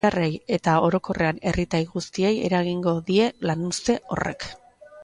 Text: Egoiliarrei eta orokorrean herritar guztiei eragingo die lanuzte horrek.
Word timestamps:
Egoiliarrei 0.03 0.37
eta 0.57 0.77
orokorrean 0.85 1.41
herritar 1.51 1.85
guztiei 1.91 2.33
eragingo 2.49 2.95
die 3.13 3.31
lanuzte 3.51 4.01
horrek. 4.17 4.51